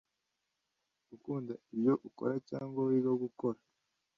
gukunda 1.09 1.51
ibyo 1.73 1.93
ukora 2.09 2.35
cyangwa 2.49 2.79
wiga 2.87 3.11
gukora 3.23 3.57